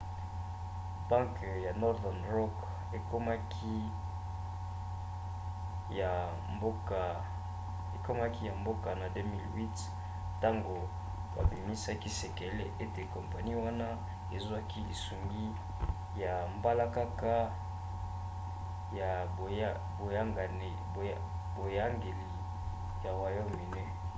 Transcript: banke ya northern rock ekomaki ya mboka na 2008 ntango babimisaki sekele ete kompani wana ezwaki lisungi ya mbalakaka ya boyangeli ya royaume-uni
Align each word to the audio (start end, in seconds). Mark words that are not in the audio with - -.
banke 1.09 1.49
ya 1.65 1.71
northern 1.81 2.21
rock 2.33 2.55
ekomaki 2.97 3.77
ya 5.89 6.31
mboka 8.61 8.89
na 9.01 9.07
2008 9.07 9.67
ntango 10.37 10.75
babimisaki 11.37 12.09
sekele 12.19 12.65
ete 12.83 13.01
kompani 13.13 13.51
wana 13.65 13.87
ezwaki 14.35 14.79
lisungi 14.89 15.47
ya 16.21 16.33
mbalakaka 16.57 17.35
ya 18.99 19.11
boyangeli 21.67 22.29
ya 23.05 23.11
royaume-uni 23.19 23.85